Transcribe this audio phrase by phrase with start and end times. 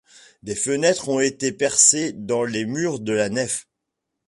[0.41, 3.67] Des fenêtres ont été percées dans les murs de la nef.